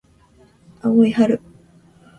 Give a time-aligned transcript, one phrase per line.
[0.81, 1.39] 青い春